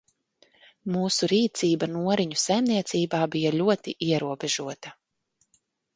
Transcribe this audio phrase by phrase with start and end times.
[0.93, 4.99] Mūsu rīcība Noriņu saimniecībā bij ļoti ierobežota.